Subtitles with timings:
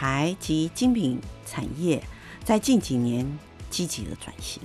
[0.00, 2.02] 牌及精品产业
[2.42, 3.38] 在近几年
[3.68, 4.62] 积极的转型，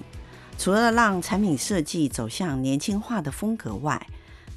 [0.58, 4.08] 除了让产品设计走向年轻化的风格外，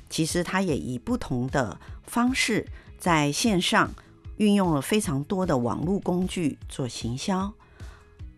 [0.09, 2.64] 其实它也以不同的方式
[2.96, 3.92] 在线上
[4.37, 7.52] 运用了非常多的网络工具做行销。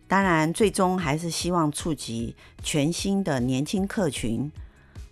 [0.07, 4.51] 当然，最终还是希望触及全新的年轻客群。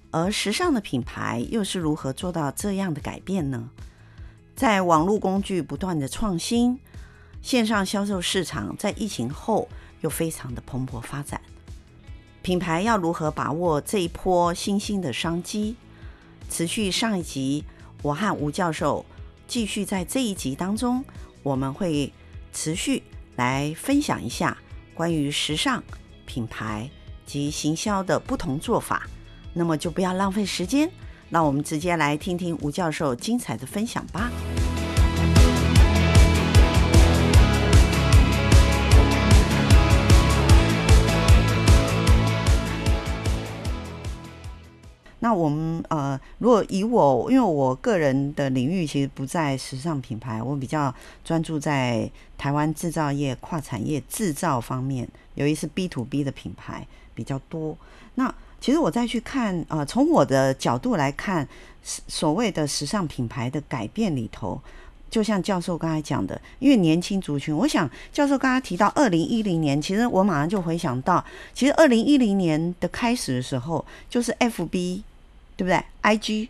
[0.09, 3.69] 而时尚的品牌又是如何做到这样的改变呢？
[4.55, 6.79] 在网络工具不断的创新，
[7.41, 9.67] 线上销售市场在疫情后
[10.01, 11.41] 又非常的蓬勃发展。
[12.41, 15.75] 品牌要如何把握这一波新兴的商机？
[16.49, 17.63] 持续上一集，
[18.01, 19.05] 我和吴教授
[19.47, 21.03] 继续在这一集当中，
[21.43, 22.11] 我们会
[22.53, 23.03] 持续
[23.35, 24.57] 来分享一下
[24.93, 25.83] 关于时尚
[26.25, 26.89] 品牌
[27.25, 29.07] 及行销的不同做法。
[29.53, 30.89] 那么就不要浪费时间。
[31.29, 34.31] 让我们直接来听听吴教授精彩的分享吧。
[45.21, 50.93] 那我们呃，如果以我，因为我个人的领域其实不在时尚品牌，我比较
[51.25, 57.77] 专注在台湾制造业、跨产业制造方面，尤其是 B to B 的品牌比较多。
[58.15, 61.47] 那其实我再去看，呃，从我的角度来看，
[61.83, 64.61] 所谓的时尚品牌的改变里头，
[65.09, 71.23] 就像教授刚才讲的，因为年轻族群，我想教授刚才提到二零一零年，其实我马上就回想到，
[71.53, 75.01] 其实二零一零年的开始的时候，就是 FB，
[75.59, 76.47] 对不对？IG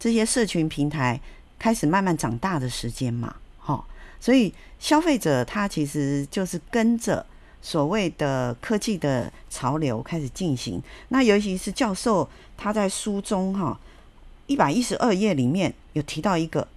[0.00, 1.20] 这些社群平台
[1.58, 3.84] 开始慢慢长大的时间嘛，哈，
[4.18, 7.26] 所以消费者他其实就是跟着。
[7.62, 13.76] 所谓的科技的潮流开始进行，那尤其是教授他在书中哈
[14.46, 16.68] 一百一十二页里面有提到一个，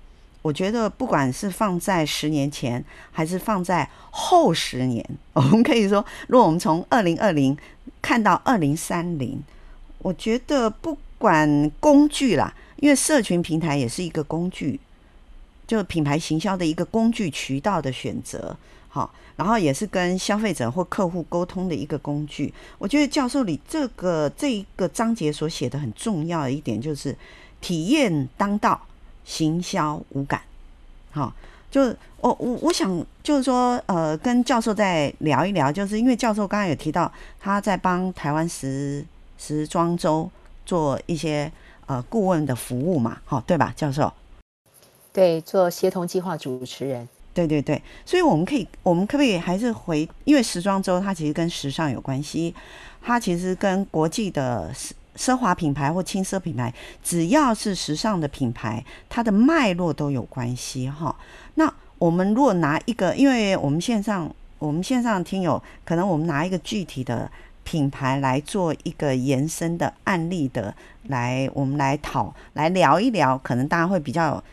[0.42, 7.56] 我觉得不管是放在十年前还是放在后十年， 我们可以说，如果我们从二零二零
[8.02, 9.40] 看到二零三零，
[10.00, 14.80] 我觉得不管工具啦，因为社群平台也是一个工具，
[15.68, 18.58] 就品牌行销的一个工具渠道的选择。
[18.92, 22.52] 好，然后也是跟消费者或客户沟通的一个工具。
[22.80, 27.16] 我觉得教授里这个这一个章节所写的很重要的一点就是
[27.62, 28.82] 体验当道，
[29.24, 30.42] 行销无感。
[31.12, 31.32] 好，
[31.70, 31.84] 就
[32.22, 39.06] 我我我想就是说，呃，跟教授再聊一聊，就是因为教授刚刚有提到他在帮台湾时
[39.38, 40.30] 时装周
[40.70, 41.52] 做一些
[41.88, 44.14] 呃顾问的服务嘛，好，对吧，教授？
[45.12, 47.10] 对，做协同计划主持人。
[47.34, 50.08] 对对对，所以我们可以，我们可不可以还是回？
[50.26, 52.54] 因为时装周它其实跟时尚有关系，
[53.02, 56.72] 它其实跟国际的奢奢华品牌或轻奢品牌，
[57.04, 61.16] 只要是时尚的品牌，它的脉络都有关系哈。
[61.56, 67.32] 那我们如果拿一个，因为我们线上我们线上听友，可能我们拿一个具体的
[67.70, 74.44] 品牌来做一个延伸的案例的，来我们来讨来聊一聊，可能大家会比较。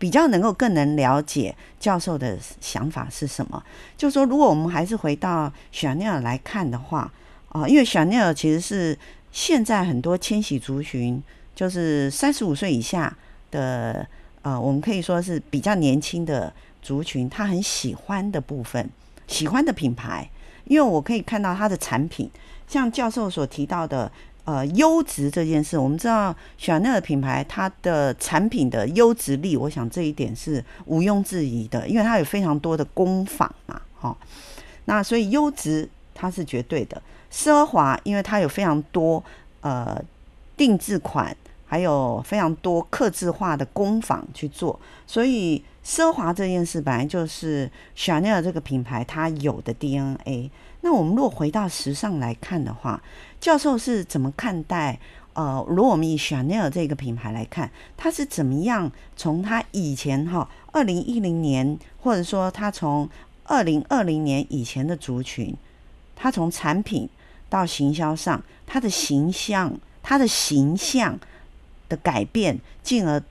[0.00, 3.60] 比较能够更能了解教授的想法是什么？
[3.96, 7.12] 就说，如果我们还是回到雪尼尔来看的话，
[7.48, 8.96] 啊，因为雪尼尔其实是
[9.32, 11.20] 现在很多千禧族群，
[11.52, 13.12] 就是三十五岁以下
[13.50, 14.06] 的，
[14.42, 18.88] 呃，我们可以说是比较年轻的族群，他很喜欢的部分，
[19.26, 20.30] 喜欢的品牌，
[20.68, 22.30] 因为我可以看到他的产品，
[22.68, 24.10] 像教授所提到的。
[24.44, 34.16] 呃，优质这件事，我们知道香奈儿品牌它的产品的优质力，我想这一点是毋庸置疑的，因为它有非常多的工坊嘛，哈。
[34.86, 39.22] 那所以优质它是绝对的，奢华因为它有非常多
[39.60, 40.02] 呃
[40.56, 41.36] 定制款，
[41.66, 50.50] 还有非常多刻制化的工坊去做，所以奢华这件事本来就是香奈儿这个品牌它有的 DNA。
[50.80, 53.02] 那我们如果回到时尚来看的话，
[53.40, 54.98] 教授是怎么看待？
[55.34, 63.08] 呃，如果我们以 Chanel 这个品牌来看，它是怎么样从它以前哈，二零一零年，或者说它从
[63.44, 65.54] 二零二零年以前的族群，
[66.16, 67.08] 它从产品
[67.48, 71.16] 到行销上，它的形象，它的形象
[71.88, 73.22] 的改变，进而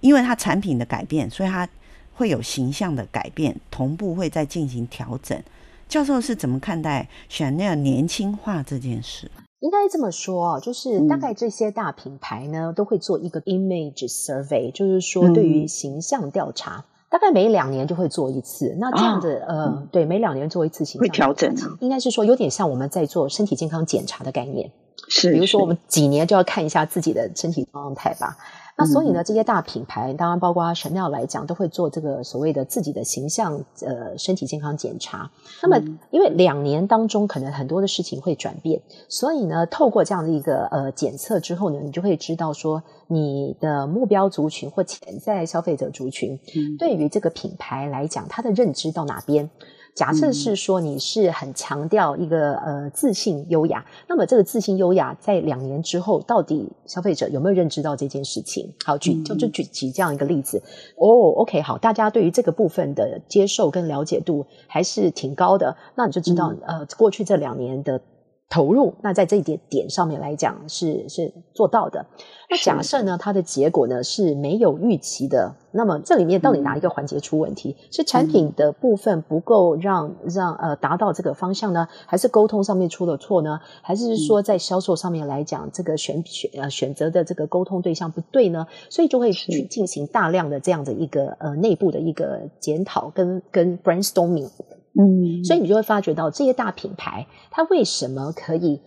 [0.00, 1.68] 因为它产品的改变，所以它
[2.14, 5.42] 会有形象的改变，同步会再进行调整。
[5.90, 9.28] 教授是怎么看待 Chanel 年轻化这件事？
[9.58, 18.76] 应该这么说啊，就是大概这些大品牌呢，嗯、都会做一个 image survey，就是说对于形象调查，嗯、大概每两年就会做一次。
[18.78, 21.52] 那这样子，哦、呃，对，每两年做一次形象会调整。
[21.80, 24.70] 应该是说有点像我们在做身体健康检查的概念。
[25.08, 28.36] 是，比如说我们几年就要看一下自己的身体状态吧。
[28.80, 35.30] 那所以呢，这些大品牌，当然包括 Chanel 来讲，都会做这个所谓的自己的形象呃身体健康检查。
[35.62, 35.76] 那么，
[36.10, 46.40] 因为两年当中可能很多的事情会转变，所以呢，透过这样的一个呃检测之后呢，你就会知道说你的目标族群或潜在消费者族群，
[46.78, 49.50] 对于这个品牌来讲，他的认知到哪边。
[49.94, 58.72] 假设是说你是很强调一个呃自信优雅，那么这个自信优雅在两年之后，到底消费者有没有认知到这件事情？
[58.84, 60.62] 好，举就就举举这样一个例子。
[60.96, 68.00] 哦，OK，好，大家对于这个部分的接受跟了解度还是挺高的，那你就知道呃过去这两年的。
[68.50, 72.04] 投入，那在这一点点上面来讲是是做到的。
[72.50, 77.76] 那假设呢，它的结果呢是没有预期的，那么这里面到底哪一个环节出问题？
[77.78, 83.60] 嗯、是产品的部分不够让让呃达到这个方向呢，还是沟通上面出了错呢？
[83.82, 88.66] 还是说在销售上面来讲，这个选选呃选择的这个沟通对象不对呢？
[88.88, 94.48] 所以就会去进行大量的这样的一个呃内部的一个检讨跟跟 brainstorming。
[94.98, 98.80] 嗯，所以你就会发觉到这些大品牌，它为什么可以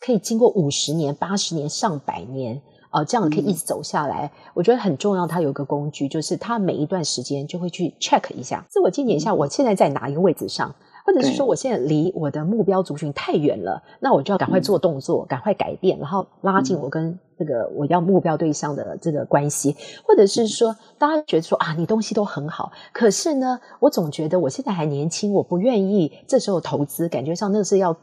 [0.00, 4.26] 可以经过五十年、八十年、上百年啊、呃，这样可以一直走下来？
[4.26, 10.74] 嗯、我觉得很重要，它有一个工具，就是它每一段时间就会去 check 一下，自我检点一下，我现在在哪一个位置上。
[11.06, 19.76] 或者是说，我现在离我的目标族群太远了，那我就要赶快做动作，赶快改变，然后拉近我跟这个我要目标对象的这个关系。
[20.04, 27.96] 或者是说，大家觉得说啊，你东西都很好，可是呢，我总觉得我现在还年轻，我不愿意这时候投资，感觉上那是要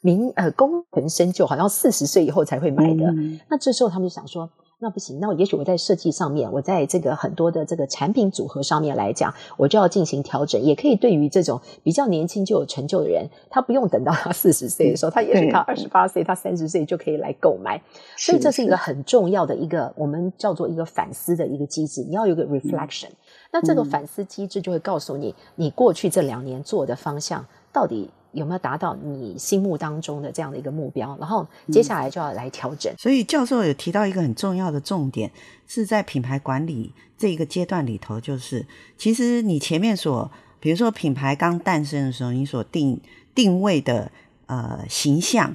[0.00, 3.12] 名呃功成身就，好像四十岁以后才会买的。
[3.48, 4.48] 那这时候他们就想说。
[4.80, 10.60] 那不行，那我也许我在设计上面，我在这个很多的这个产品组合上面来讲，我就要进行调整。
[10.60, 17.80] 也可以对于这种比较年轻就有成就的人，他不用等到他四十岁的时候，他也许他二十八岁，他三十岁就可以来购买。
[18.16, 22.02] 所以这是一个很重要的一个我们叫做一个反思的一个机制。
[22.02, 23.10] 你要有个 reflection，
[23.52, 28.10] 那这个反思机制就会告诉你，你过去这两年做的方向到底。
[28.34, 31.16] 有没有达到你心目当中的这样的一个目标？
[31.18, 32.92] 然后接下来就要来调整。
[32.92, 32.96] 嗯。
[32.98, 35.30] 所以教授有提到一个很重要的重点，
[35.66, 38.66] 是在品牌管理这一个阶段里头，就是
[38.98, 43.00] 其实你前面所，比如说品牌刚诞生的时候，你所定
[43.34, 44.10] 定位的
[44.46, 45.54] 呃形象，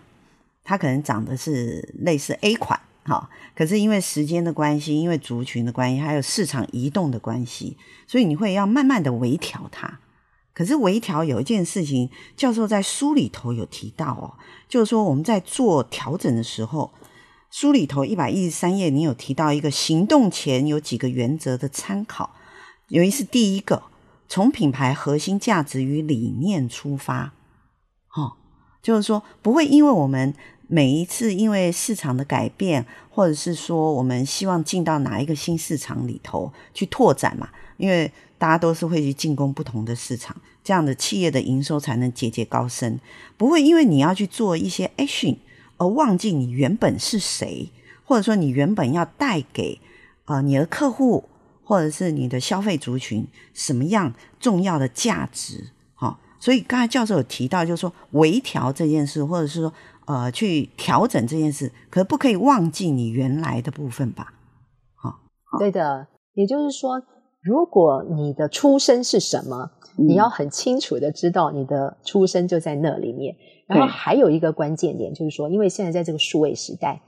[0.64, 7.76] 它可能长得是类似 A 款，哈，可是因为时间的关系，因为族群的关系，还有市场移动的关系，
[8.08, 10.00] 所以你会要慢慢的微调它。
[10.59, 14.35] 可是微调有一件事情，教授在书里头有提到哦，
[14.67, 16.91] 就是说我们在做调整的时候，
[17.50, 22.31] 书里头一百一十三页，你有提到一个行动前有几个原则的参考，
[22.89, 23.83] 尤其是第一个，
[24.27, 27.31] 从品牌核心价值与理念出发，
[28.13, 28.33] 哦，
[28.83, 30.33] 就是说不会因为我们
[30.67, 37.47] 每一次因为市场的改变，或者是说我们希望进到哪一个新市场里头去拓展嘛，
[37.77, 38.11] 因为。
[38.39, 42.97] 大家都是会去进攻不同的市场，这样的企业的营收才能节节高升。
[43.38, 45.36] 不会因为你要去做一些 action
[45.77, 47.69] 而忘记你原本是谁，
[48.06, 49.80] 或者说你原本要带给
[50.25, 51.25] 呃你的客户
[51.63, 55.71] 或者是你的消费族群什么样重要的价值。
[55.95, 59.73] 哈、所以刚才教授有提到，就是说微调这件事，或者是说
[60.06, 64.33] 呃去调整这件事，可不可以忘记你原来的部分吧？
[64.95, 65.19] 好、
[65.59, 67.04] 对的，也就是说。
[67.42, 73.36] 如果你的出身是什么，你要很清楚的知道你的出身就在那里面。
[73.66, 77.02] 然后还有一个关键点就是说，因为现在在这个数位时代，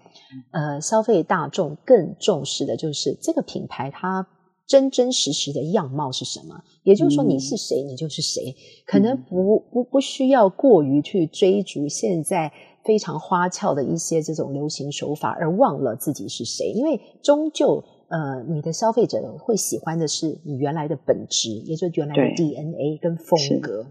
[0.51, 4.27] 呃，消费大众更重视的就是这个品牌它
[4.67, 6.61] 真真实实的样貌是什么。
[6.83, 17.83] 也就是说，你是谁，你就是谁，可能不不不需要过于去追逐现在非常花俏的一些这种流行手法，而忘了自己是谁，因为终究。
[18.11, 23.85] 呃，你的消费者会喜欢的是你原来的本质，也就是原来的 DNA 跟风格。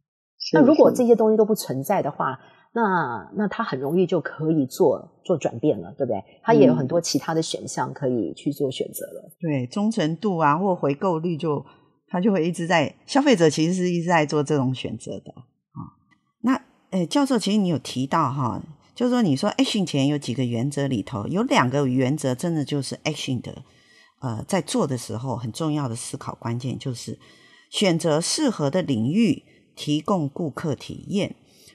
[0.53, 2.39] 那如果这些东西都不存在的话，
[2.75, 6.23] 那那他很容易就可以做做转变了，对不对？
[6.43, 9.27] 他也有很多其他的选项可以去做选择了。
[9.27, 11.65] 嗯、对，忠诚度啊，或回购率就
[12.07, 15.97] 他就会一直在消费者其实是一直在做这种选择的啊。
[16.43, 16.61] 那
[16.91, 18.63] 呃，教授，其实你有提到哈，
[18.95, 23.63] 就是说你说 action 前有几个原则里头有两个原则，真的就是 action 的。
[24.21, 27.19] 呃，在做的时候，很重要的思考关键就是
[27.69, 31.35] 选择适合的领域，提供顾客体验。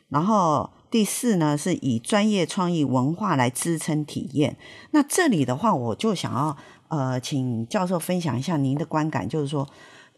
[0.09, 4.55] 然后第四呢，是以专业创意文化来支撑体验。
[4.91, 6.55] 那这里的话，我就想要
[6.87, 9.67] 呃，请教授分享一下您的观感，就是说，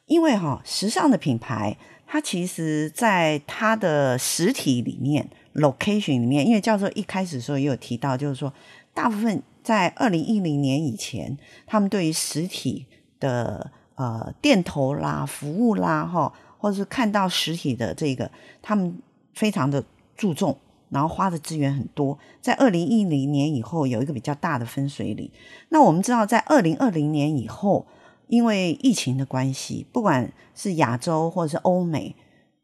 [0.05, 8.53] 因为哈，时尚的品牌，它其实在它的实体里面，location 里面，因为教授一开始的时候也有提到，就是说，
[8.98, 11.38] 大部分在二零一零年以前，
[11.68, 12.88] 他们对于实体
[13.20, 18.32] 的呃店头啦、服务啦，哈，或者是看到实体的这个，
[18.63, 18.98] 他们
[19.36, 19.84] 非常的
[20.16, 20.58] 注重，
[20.89, 22.18] 然后花的资源很多。
[22.42, 25.30] 在二零一零年以后，有一个比较大的分水岭。
[25.70, 27.86] 那我们知道，在二零二零年以后。
[28.30, 32.13] 因为疫情的关系，不管是亚洲或者是欧美，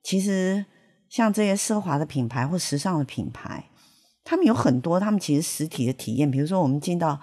[0.03, 0.65] 其实
[1.07, 3.69] 像这些奢华的品牌或时尚的品牌，
[4.23, 7.19] 他们有很多，他们其实实体的体验，比如说我们进到，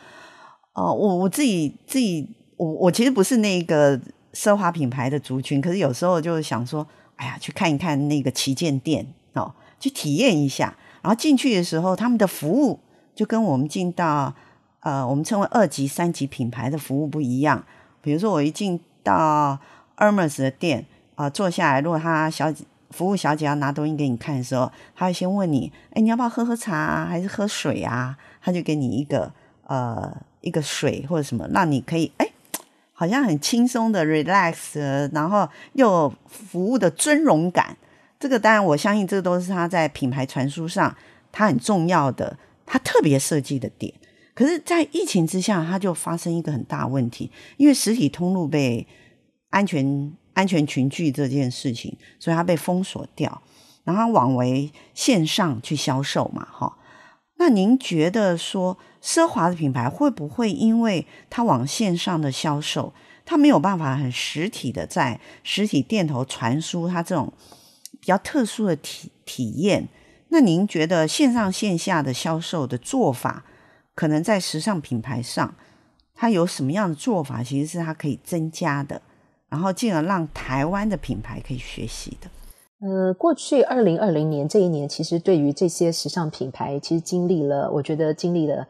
[0.75, 3.99] 哦，我我自己自己，我我其实不是那个
[4.35, 12.79] 奢华品牌的族群，可是有时候就是想说，哎呀，去看一看那个旗舰店哦，去体验一下，然后进去的时候，他们的服务
[13.15, 14.35] 就跟我们进到
[14.81, 17.65] 呃，我们称为二级、三级品牌的服务不一样。
[18.03, 19.59] 比如说，我一进到
[19.97, 29.33] Hermes 的店啊、坐下来，如果他小姐服务小姐要拿东西给你看的时候，她会先问你：“哎，你要不要喝喝茶啊，还是喝水啊？”她就给你一个
[29.67, 32.31] 呃一个水或者什么，让你可以哎，
[32.93, 37.77] 好像很轻松的 relax，然后又服务的尊荣感。
[38.19, 40.95] 这个当然，我相信这都是他在品牌传输上
[41.33, 43.93] 他很重要的，他特别设计的点。
[44.35, 48.87] 可是，在疫情之下，它就发生一个很大问题，因为实体通路被
[49.51, 53.43] 安全安全群聚这件事情，所以它被封锁掉，
[53.85, 56.79] 然后往为线上去销售嘛，哈。
[57.37, 62.95] 那您觉得说，奢华的品牌会不会因为它往线上的销售，
[63.27, 67.31] 它没有办法很实体的在实体店头传输它这种
[68.01, 69.89] 比较特殊的体体验？
[70.29, 73.45] 那您觉得线上线下的销售的做法？
[73.95, 75.55] 可能在时尚品牌上，
[76.15, 79.03] 它有什么样的做法，其实是它可以增加的，
[79.51, 82.31] 然后进而让台湾的品牌可以学习的。
[82.81, 88.67] 呃，过去二零二零年这一年，其实对于这些时尚品牌，其实经历了，我觉得经历了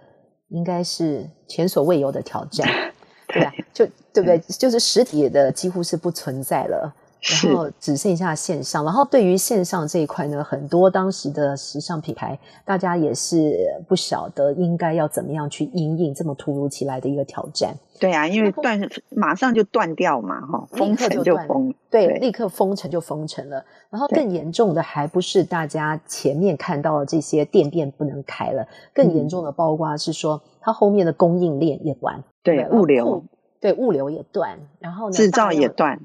[0.48, 2.66] 应该是前所未有的挑战，
[3.28, 3.52] 对吧？
[3.72, 4.38] 就对不对？
[4.40, 6.92] 就是实体的几乎是不存在了。
[7.22, 17.74] 然后只剩下线上，然后对于线上这一块呢，很多当时的时尚品牌，大家也是不晓得应该要怎么样去应应这么突如其来的一个挑战。
[17.98, 23.62] 对啊，因为断马上就断掉嘛，哈，封城就封，对，对，立刻封城就封城了。
[23.90, 33.22] 然后更严重的还不是大家前面看到的这些店店不能开了，更严重的包括是说它后面的供应链也断，对，物流，
[33.60, 36.00] 对，物流也断，然后呢，制造也断。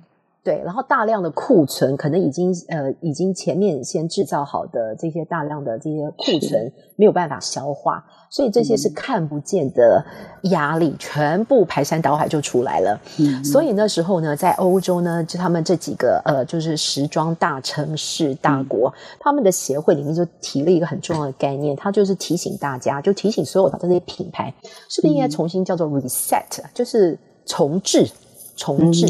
[0.45, 10.05] 对，然后大量的库存可能已经呃已经前面先制造好的这些大量的这些库存没有办法消化，所以这些是看不见的
[10.43, 13.01] 压力，嗯、全部排山倒海就出来了。
[13.17, 24.53] 嗯，所以那时候呢，在欧洲呢，就他们这几个呃就是时装大城市大国，嗯、他们的协会里面就提了一个很重要的概念，他就是提醒大家，就提醒所有的这些品牌，
[24.89, 28.07] 是不是应该重新叫做 reset，就是重置，
[28.55, 29.07] 重置。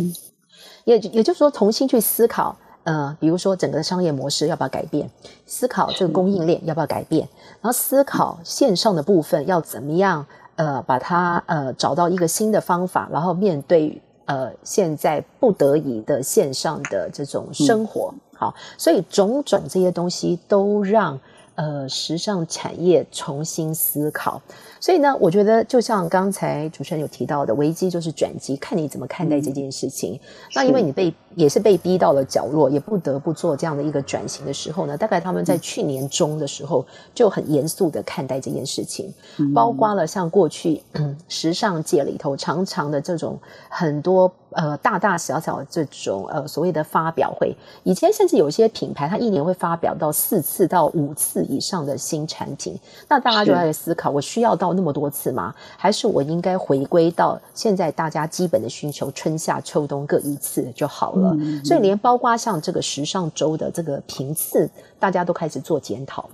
[0.86, 5.10] 嗯也也就是说，重新去思考，呃，比如说整个商业模式要不要改变，
[5.46, 7.28] 思考这个供应链要不要改变，
[7.62, 10.26] 然后思考线上的部分要怎么样，
[10.56, 21.20] 呃，把它呃找到一个新的方法，然后面对呃现在不得已的线上的这种生活，好，所以种种这些东西都让
[21.56, 24.42] 呃时尚产业重新思考。
[24.80, 30.14] 所以呢，我觉得就像刚才主持人有提到的，危机就是转机，看你怎么看待这件事情。
[30.14, 30.20] 嗯、
[30.54, 52.78] 那因为你被也是被逼到了角落，也不得不做这样的一个转型的时候呢，大概他们在去年中的时候就很严肃的看待这件事情，嗯、包括了像过去、嗯、 时尚界里头常常的这种很多呃大大小小的这种呃所谓的发表会，以前甚至有些品牌它一年会发表到四次到五次以上的新产品，
[53.10, 54.76] 那大家就在思考，我需要到。
[54.76, 55.56] 那么多次吗？
[55.78, 61.25] 还是我应该回归到现在大家基本的需求，春夏秋冬各一次就好了。
[61.64, 66.30] 所以连包括像这个时尚周的这个频次，大家都开始做检讨。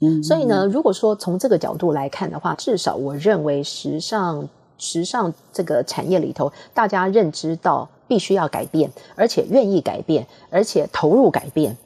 [0.00, 4.48] 嗯，所以呢，如果说从这个角度来看的话，至少我认为时尚
[4.78, 11.76] 时尚这个产业里头，大家认知到必须要改变，而且愿意改变，而且投入改变。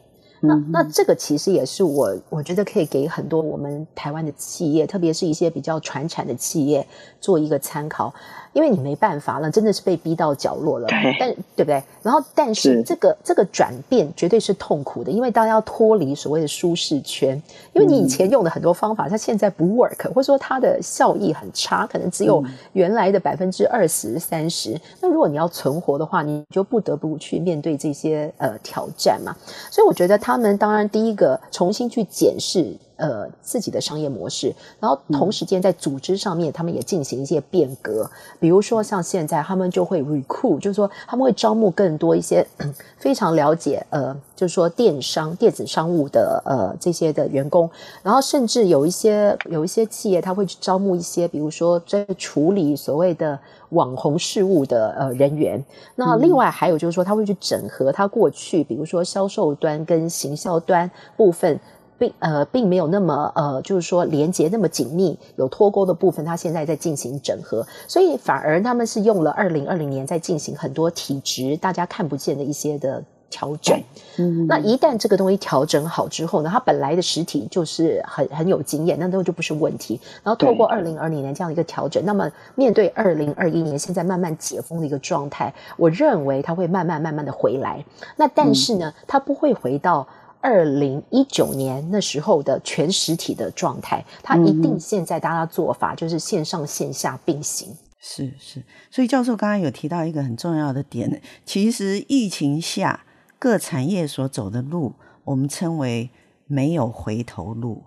[0.41, 6.87] 那那这个其实也是我我觉得可以给很多我们台湾的企业，特别是一些比较传产的企业
[7.19, 8.13] 做一个参考。
[8.55, 10.87] 因为你没办法了，真的是被逼到角落了。
[10.87, 11.83] 对，但对不对？
[12.03, 17.41] 然后，但是这个是这个转变绝对是痛苦的，因为大家要脱离所谓的舒适圈，
[17.73, 22.43] 因为你以前用的很多方法，它现在不 work，或者说它的效益很差，可能只有
[22.73, 24.81] 原来的百分之二十三十。
[25.01, 29.35] 那如果你要存活的话，你就不得不去面对这些呃挑战嘛。
[29.71, 32.73] 所以我觉得他们当然第一个重新去检视。
[32.97, 38.09] 呃，自己的商业模式，然后同时间在组织上面，他们也进行一些变革。
[38.39, 42.47] 比如说，像现在他们就会 recruit，就是说他们会招募更多一些
[42.97, 47.69] 非常了解呃，就是说电商、电子商务的呃这些的员工。
[48.03, 53.39] 然后甚至有一些有一些企业，他会去招募一些，比如说在处理所谓的
[53.71, 55.63] 网红事务的呃人员。
[55.97, 61.59] 那另外还有就是说，他会去整合他过去，比如说销售端跟行销端部分。
[61.99, 73.81] 并呃并没有那么呃，就是说连接那么紧密，有脱钩的部分，它现在在进行整合，所以反而他们是用了二零二零年在进行很多体质大家看不见的一些的调整。
[74.19, 80.01] 嗯，那一旦这个东西调整好之后呢，它本来的实体就是很很有经验，那都就不是问题。
[80.23, 87.85] 然后透过二零二零年这样一个调整，那么面对二零二一年现在慢慢解封的一个状态，我认为它会慢慢慢慢的回来。
[88.17, 90.07] 那但是呢，它不会回到。
[90.45, 97.75] 二零一九年那时候的全实体的状态，它一定现在大家做法就是线上线下并行。
[97.99, 103.07] 是是，所以教授刚刚有提到一个很重要的点，其实疫情下
[103.39, 104.93] 各产业所走的路，
[105.25, 106.11] 我们称为
[106.47, 107.85] 没有回头路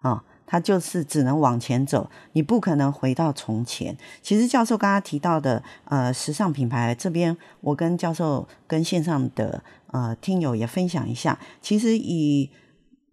[0.00, 0.10] 啊。
[0.10, 0.24] 哦
[0.54, 3.96] 它就是只能往前走，你不可能回到从前。
[4.22, 11.36] 其实教授刚刚提到的，呃，时尚品牌这边，我跟教授跟线上的呃听友也分享一下。
[11.60, 12.48] 其实以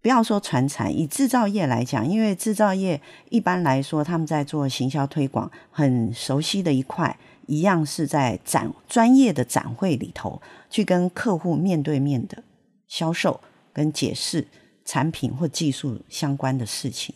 [0.04, 7.18] 不要说传产，以制造业来讲，因为制造业一般来说他们在做行销推广，很熟悉的一块，
[7.48, 12.44] 一样是在展专业的展会里头去跟客户面对面的
[12.88, 13.42] 销售
[13.74, 14.46] 跟解释。
[14.84, 17.16] 产品或技术相关的事情，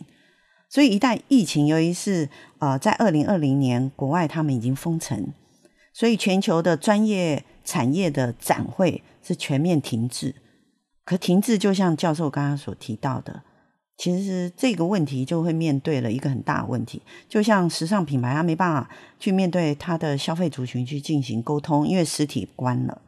[0.76, 2.28] 所以一旦疫情，由于是
[2.58, 5.32] 呃在二零二零年国外他们已经封城，
[5.94, 10.34] 所以全球的专业产业的展会是全面停滞。
[11.06, 13.42] 可停滞就像教授刚刚所提到的，
[13.96, 23.00] 其实这个问题就会面对了一个很大的问题，就像时尚品牌，它没办法去面对它的消费族群去进行沟通，因为实体关了。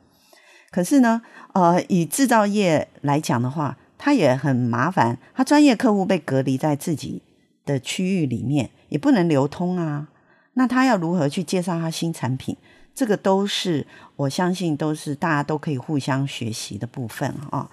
[0.70, 1.20] 可是呢，
[1.52, 7.20] 呃，以制造业来讲的话，它也很麻烦，它专业客户被隔离在自己
[7.68, 10.08] 的区域里面，也不能流通啊。
[10.54, 12.56] 那他要如何去介绍他新产品？
[12.94, 17.70] 这个都是我相信都是大家都可以互相学习的部分啊。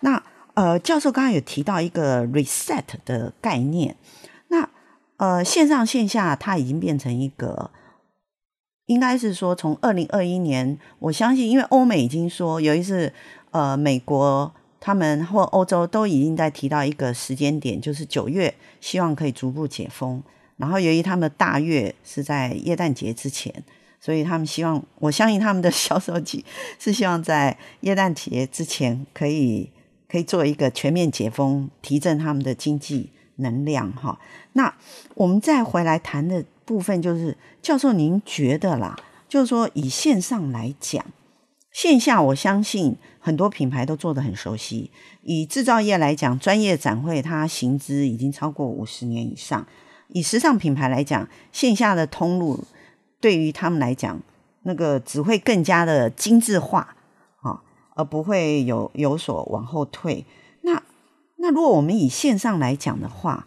[0.00, 0.20] 那
[0.54, 3.94] 呃，教授刚刚有提到一个 reset 的概念，
[4.48, 4.68] 那
[5.16, 7.70] 呃，线上线下它已经变成一个，
[8.86, 13.12] 应该是说从二零二一年，我相信因为欧美已经说有一次
[13.52, 14.52] 呃美国。
[14.80, 20.22] 他们或欧洲都已经在提到一个时间点，就是九月，希望可以逐步解封。
[20.56, 23.52] 然后由于他们的大月是在耶诞节之前，
[24.00, 26.44] 所以他们希望，我相信他们的销售季
[26.78, 29.70] 是希望在耶诞节之前可以
[30.08, 33.92] 可以做一个全面解封，提振他们的经济能量。
[33.92, 34.18] 哈，
[34.54, 34.74] 那
[35.14, 41.04] 我们再回来谈的部分就是，教授您觉得啦，就是说以线上来讲。
[41.72, 44.90] 线下，我相信很多品牌都做得很熟悉。
[45.22, 49.64] 以制造业来讲，专业展会它行之已经超过五十年以上。
[50.08, 52.64] 以时尚品牌来讲，线下的通路
[53.20, 54.20] 对于他们来讲，
[54.64, 56.96] 那个只会更加的精致化
[57.42, 57.62] 啊，
[57.94, 60.26] 而不会有有所往后退。
[60.62, 60.82] 那
[61.36, 63.46] 那如果我们以线上来讲的话，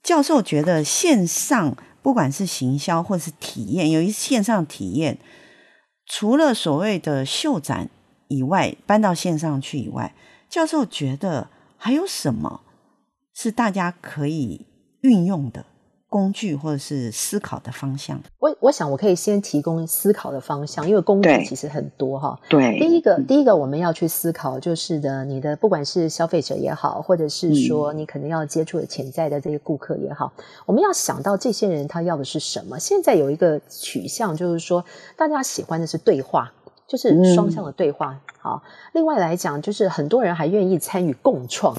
[0.00, 5.18] 教授觉得线上不管是行销或是体验，由于线上体验。
[6.08, 7.90] 除了所谓的秀展
[8.28, 10.14] 以外，搬到线上去以外，
[10.48, 12.62] 教授觉得还有什么
[13.34, 14.66] 是大家可以
[15.02, 15.66] 运用的？
[16.08, 18.20] 工具或者是思考的方向？
[18.38, 22.38] 我我想我可以先提供思考的方向，因为工具其实很多哈。
[22.48, 32.78] 对，第一个第一个我们要去思考就是的，你的不管是消费者也好，或者是说你可能要接触的潜在的这些顾客也好，嗯，我们要想到这些人他要的是什么。
[32.78, 34.84] 现在有一个取向就是说，
[35.16, 36.52] 大家喜欢的是对话，
[36.86, 38.12] 就是双向的对话。
[38.12, 41.76] 嗯，好，另外来讲，就是很多人还愿意参与共创。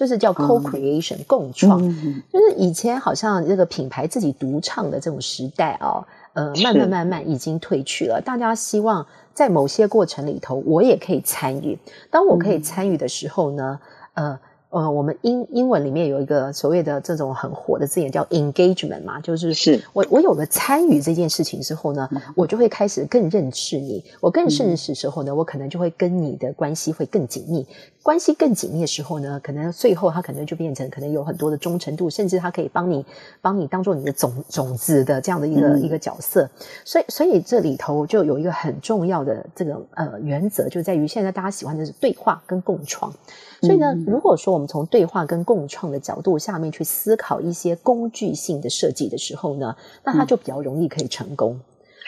[0.00, 8.18] 就是叫 co-creation、嗯、共创、嗯，就是以前好像这个品牌自己独唱的这种时代啊，呃，慢慢慢慢已经退去了。
[8.24, 11.78] 大家希望在某些过程里头，我也可以参与。
[12.10, 13.78] 当我可以参与的时候呢，
[14.14, 14.30] 嗯、
[14.70, 24.02] 呃，呃，我们英英文里面有一个所谓的这种很火的字眼叫 engagement 嘛，就是是我我有了参与这件事情之后呢，嗯、我就会开始更认识你。
[24.18, 27.66] 我更认识的时候呢，嗯、我可能就会跟你的关系会更紧密。
[28.02, 33.04] 关系更紧密的时候呢，可能最后他可能就变成可能有很多的忠诚度，甚至他可以帮你
[33.42, 36.48] 帮你当做你的种种子的这样的一个、嗯、一个角色。
[36.84, 43.12] 所以所以这里头就有一个很重要的这个呃原则，就在于现在大家喜欢的是对话跟共创。
[43.60, 51.60] 所以呢，如果说我们从对话跟共创的角度下面去思考一些工具性的设计的时候呢，那它就比较容易可以成功。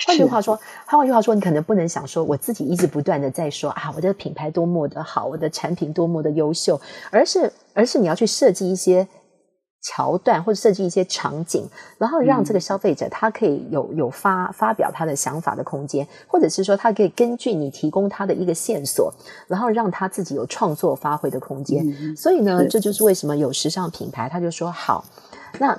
[0.07, 9.07] 换句话说，换句话说，你可能不能想说我自己一直不断的在说啊，我的品牌多么的好，我的产品多么的优秀，而是而是你要去设计一些。
[9.85, 19.13] 桥段或者设计一些场景，然后让这个消费者他可以有有发发表他的想法的空间，或者是说他可以根据你提供他的一个线索，
[19.49, 21.85] 然后让他自己有创作发挥的空间。
[21.85, 25.05] 嗯、所以呢，这就是为什么有时尚品牌他就说好，
[25.59, 25.77] 那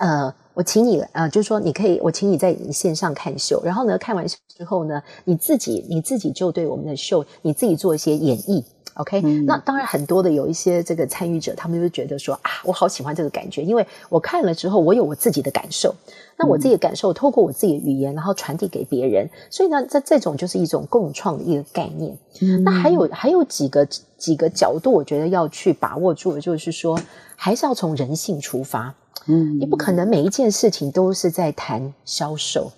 [0.00, 8.64] 呃，我请你呃，就是说你可以，我请你在线上看秀，然后呢，看完秀之后呢，你自己你自己就对我们的秀你自己做一些演绎。
[8.96, 15.94] OK，嗯，那当然很多的有一些这个参与者，他们就觉得说啊，我好喜欢这个感觉，因为我看了之后，我有我自己的感受。
[16.38, 19.28] 那我自己的感受，透过我自己的语言，然后传递给别人。
[19.48, 22.16] 所以呢，这这种就是一种共创的一个概念。
[22.42, 23.86] 嗯，那还有还有几个
[24.18, 26.98] 几个角度，我觉得要去把握住的，就是说，
[27.36, 28.94] 还是要从人性出发。
[29.26, 32.70] 嗯，你不可能每一件事情都是在谈销售。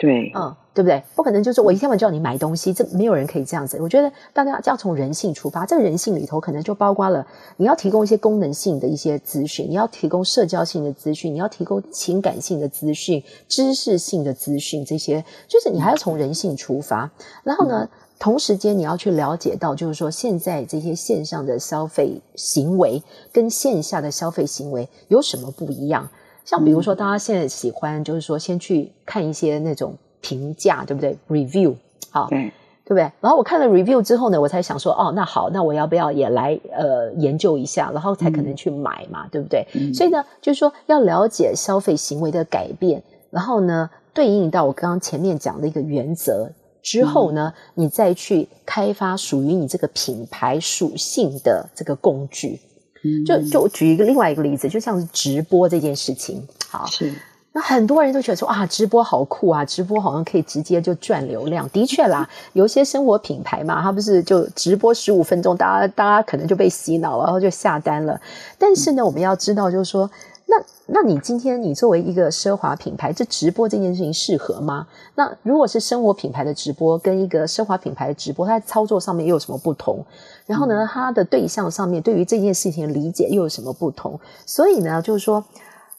[0.00, 0.56] 对，嗯。
[0.72, 1.02] 对不对？
[1.16, 3.76] 不可能，就是我一天晚上叫你买东西，这没有人可以这样子。
[3.82, 17.10] 我觉得大家要从人性出发，这个人性里头可能就包括了你要提供一些功能性的一些资讯，你要提供社交性的资讯，你要提供情感性的资讯、知识性的资讯，这些就是你还要从人性出发。
[17.42, 17.88] 然后呢，
[18.20, 26.08] 同时间你要去了解到，就是说现在这些线上的消费行为跟线下的消费行为有什么不一样？
[26.50, 29.94] 像比如说，大家现在喜欢就是说先去看一些那种。
[30.22, 31.74] 评价对不对？Review
[32.10, 32.52] 好，对，
[32.84, 33.10] 对不对？
[33.22, 39.66] 然后我看了 Review 之后呢，我才想说，哦，那好，那我要不要也来呃研究一下，然后才可能去买嘛，嗯、对不对？
[39.72, 46.50] 嗯、所以呢，就是说要了解消费行为的改变，然后呢，对应到我刚刚前面讲的一个原则
[46.82, 52.60] 之后呢，嗯、你再去开发属于你这个品牌属性的这个工具。
[53.02, 57.12] 嗯，就就举一个另外一个例子，就像是直播这件事情，好是。
[57.52, 61.68] 那很多人都觉得说啊，直播好酷啊，直播好像可以直接就赚流量。
[61.70, 68.20] 的确啦，有一些生活品牌嘛，它不是就直播十五分钟，大家大家可能就被洗脑了，然后就下单了。
[68.56, 70.08] 但是呢，我们要知道，就是说，
[70.50, 74.86] 那那你今天你作为一个奢华品牌，这直播这件事情适合吗？
[75.14, 80.04] 那如果是生活品牌的直播，跟一个奢华品牌的直播，它在操作上面又有什么不同？
[80.46, 84.18] 然后呢，它的对象上面对于这件事情的理解又有什么不同？
[84.44, 85.44] 所以呢，就是说。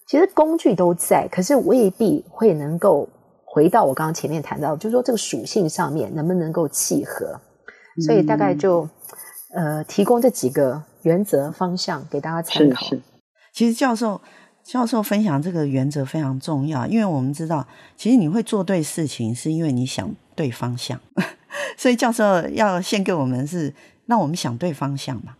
[0.08, 3.08] 其实工具都在，可是未必会能够
[3.46, 7.40] 回到我刚刚前面谈到，就是说这个属性上面能不能够契合，
[8.06, 8.86] 所以大概就
[9.54, 12.82] 呃提供这几个原则方向给大家参考。
[12.82, 13.02] 是是，
[13.54, 14.20] 其实教授
[14.64, 21.00] 教授分享这个原则非常重要，因为我们知道，其实你会做对事情，是因为你想对方向，
[21.78, 23.74] 所以教授要献给我们是
[24.06, 25.36] 让我们想对方向嘛，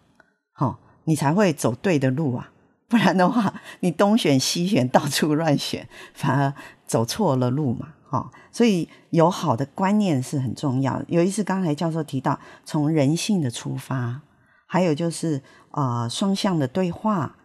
[0.54, 2.52] 好，你才会走对的路啊。
[2.88, 6.54] 不然的话，你东选西选，到处乱选，反而
[6.86, 7.94] 走错了路嘛。
[8.10, 11.02] 哈，所以有好的观念是很重要。
[11.08, 14.20] 有一次，刚才教授提到从人性的出发，
[14.68, 17.38] 还有就是呃双向的对话、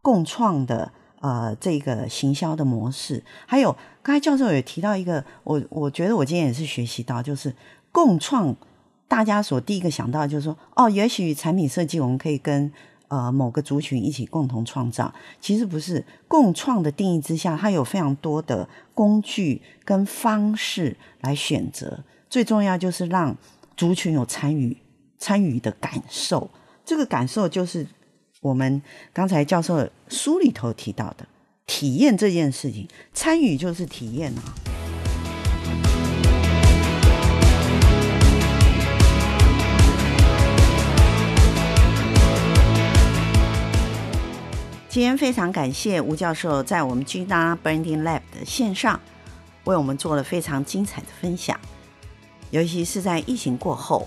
[0.00, 0.90] 共创的
[1.24, 7.54] 呃这个行销的模式，还有刚才教授也提到一个，我我觉得我今天也是学习到，就是
[7.90, 8.54] 共创，
[9.08, 12.70] 大家所第一个想到就是说，哦，也许产品设计我们可以跟。
[13.08, 22.02] 呃，某个族群一起共同创造，其实不是共创的定义之下，它有非常多的工具跟方式来选择。
[22.28, 23.36] 最重要就是让
[23.76, 24.76] 族群有参与
[25.18, 26.50] 参与的感受，
[26.84, 27.86] 这个感受就是
[28.44, 28.82] 我们
[29.14, 31.26] 刚才教授书里头提到的
[31.64, 34.52] 体验这件事情，参与就是体验啊。
[44.90, 49.00] 今天非常感谢吴教授在我们 Gina Branding Lab 的线上
[49.64, 51.58] 为我们做了非常精彩的分享，
[52.50, 54.06] 尤其是在疫情过后，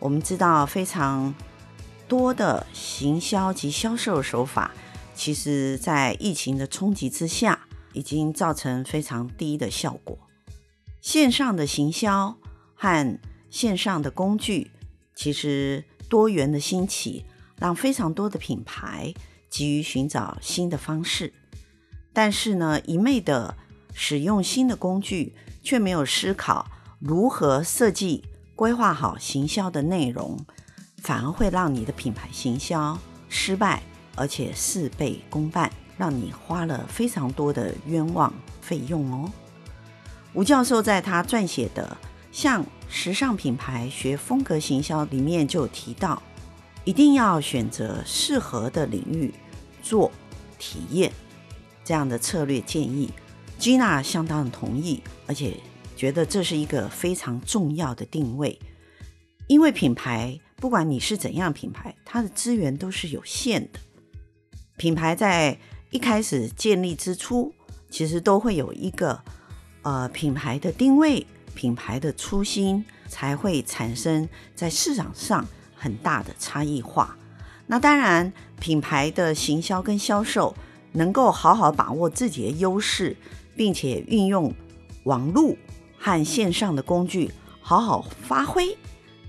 [0.00, 1.32] 我们知道非常
[2.08, 4.72] 多的行销及销售手法，
[5.14, 10.18] 其实在疫情的冲击之下，已经造成非常低的效果。
[11.00, 12.36] 线上的行销
[12.74, 13.18] 和
[13.50, 14.70] 线上的工具，
[15.14, 17.24] 其实多元的兴起。
[17.58, 19.14] 让非常多的品牌
[19.48, 21.32] 急于寻找新的方式，
[22.12, 23.56] 但是呢，一昧的
[23.94, 26.66] 使用新的工具，却没有思考
[26.98, 28.22] 如何设计、
[28.54, 30.38] 规划好行销的内容，
[31.06, 33.80] 反而会让你的品牌行销失败，
[34.16, 39.30] 而且事倍功半，让你花了非常多的冤枉费用哦。
[40.34, 41.96] 吴教授在他撰写的
[42.32, 46.20] 《向时尚品牌学风格行销》里面就提到。
[46.84, 49.34] 一定要选择适合的领域
[49.82, 50.08] 做
[50.56, 51.10] 体验，
[51.84, 53.12] 这样的策略建议
[53.58, 55.56] ，Gina 相当同意，而且
[55.96, 58.56] 觉得这是一个非常重要的定位。
[59.46, 63.78] 因为品牌，不管你是怎样品牌，它的资源都是有限的。
[64.76, 65.58] 品牌在
[65.90, 67.54] 一开始建立之初，
[67.90, 69.22] 其实都会有一个
[69.82, 75.46] 呃品牌的定位、品牌的初心，才会产生在市场上。
[75.78, 77.14] 很大的差异化，
[77.66, 80.56] 那当然，品牌的行销跟销售
[80.92, 83.14] 能够好好把握自己的优势，
[83.54, 84.52] 并且运用
[85.04, 85.54] 网络
[85.98, 87.30] 和线上的工具
[87.60, 88.74] 好好发挥，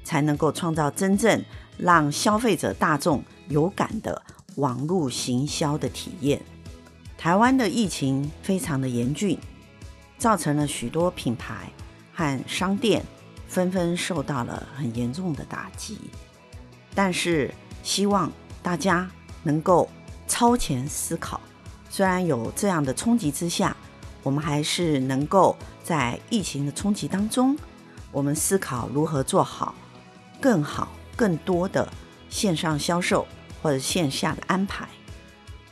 [0.07, 1.43] 才能够创造真正
[1.77, 4.23] 让消费者大众有感的
[4.55, 6.41] 网络行销的体验。
[7.17, 9.37] 台湾的疫情非常的严峻，
[10.17, 11.69] 造成了许多品牌
[12.13, 13.03] 和商店
[13.49, 15.97] 纷纷受到了很严重的打击。
[16.95, 18.31] 但是，希望
[18.63, 19.11] 大家
[19.43, 19.89] 能够
[20.25, 21.41] 超前思考。
[21.89, 23.75] 虽然有这样的冲击之下，
[24.23, 27.57] 我们还是能够在疫情的冲击当中，
[28.13, 29.75] 我们思考如何做好
[30.39, 31.88] 更好、更多的
[32.30, 33.28] 线上销售
[33.62, 34.88] 或者线下的安排。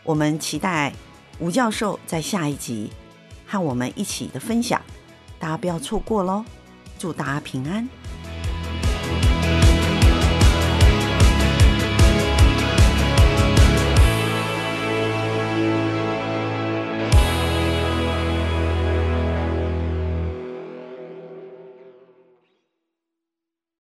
[0.04, 0.94] 我们期待
[1.40, 2.92] 吴教授在下一集
[3.48, 4.82] 和我们一起的分享，
[5.40, 6.44] 大家不要错过喽！
[6.98, 7.88] 祝大家平安。